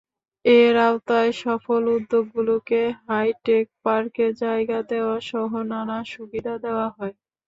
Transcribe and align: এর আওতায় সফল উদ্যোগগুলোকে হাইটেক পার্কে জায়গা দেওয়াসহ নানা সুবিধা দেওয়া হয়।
এর 0.45 0.75
আওতায় 0.85 1.31
সফল 1.41 1.81
উদ্যোগগুলোকে 1.97 2.81
হাইটেক 3.05 3.65
পার্কে 3.83 4.27
জায়গা 4.41 4.77
দেওয়াসহ 4.89 5.49
নানা 5.71 5.97
সুবিধা 6.13 6.53
দেওয়া 6.65 6.87
হয়। 6.97 7.15